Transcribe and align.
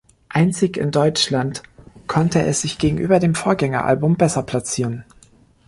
Einzig 0.29 0.77
in 0.77 0.89
Deutschland 0.89 1.61
konnte 2.07 2.41
es 2.41 2.61
sich 2.63 2.79
gegenüber 2.79 3.19
dem 3.19 3.35
Vorgängeralbum 3.35 4.15
besser 4.17 4.41
platzieren. 4.41 5.05